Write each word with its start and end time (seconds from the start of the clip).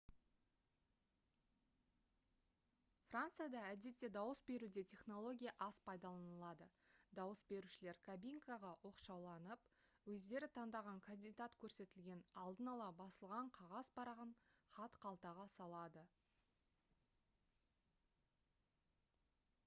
францияда 3.09 3.59
әдетте 3.73 4.09
дауыс 4.15 4.39
беруде 4.51 4.83
технология 4.91 5.51
аз 5.65 5.77
пайдаланылады 5.89 6.67
дауыс 7.19 7.43
берушілер 7.51 7.99
кабинкаға 8.09 8.71
оқшауланып 8.91 9.69
өздері 10.15 10.49
таңдаған 10.57 11.03
кандидат 11.11 11.59
көрсетілген 11.67 12.25
алдын 12.47 12.73
ала 12.75 12.89
басылған 13.05 13.53
қағаз 13.61 13.93
парағын 14.01 14.35
хатқалтаға 14.79 15.49
салады 15.59 16.07